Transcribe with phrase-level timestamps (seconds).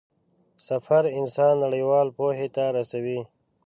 [0.67, 3.19] سفر انسان نړيوالې پوهې ته رسوي.